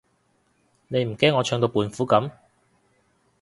[0.87, 2.31] 你唔驚我唱到胖虎噉？